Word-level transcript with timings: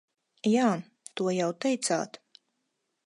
Jā, 0.53 0.69
to 1.21 1.35
jau 1.35 1.51
teicāt. 1.67 2.21